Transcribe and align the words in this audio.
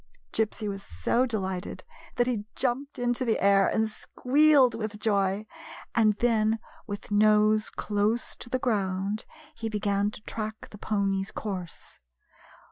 Gypsy 0.33 0.67
was 0.67 0.81
so 0.81 1.27
delighted 1.27 1.83
that 2.15 2.25
he 2.25 2.33
I 2.33 2.35
1 2.37 2.41
GYPSY, 2.41 2.41
THE 2.41 2.41
TALKING 2.41 2.41
DOG 2.41 2.59
jumped 2.59 2.99
into 2.99 3.25
the 3.25 3.39
air 3.39 3.67
and 3.67 3.87
squealed 3.87 4.73
with 4.73 4.99
joy, 4.99 5.45
and 5.93 6.15
then 6.15 6.57
with 6.87 7.11
nose 7.11 7.69
close 7.69 8.35
to 8.37 8.49
the 8.49 8.57
ground 8.57 9.25
he 9.53 9.69
began 9.69 10.09
to 10.09 10.23
track 10.23 10.69
the 10.71 10.79
pony's 10.79 11.29
course. 11.31 11.99